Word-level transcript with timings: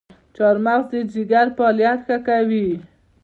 چارمغز 0.35 0.85
د 1.03 1.09
ځیګر 1.13 1.47
فعالیت 1.55 1.99
ښه 2.07 2.17
کوي. 2.27 2.67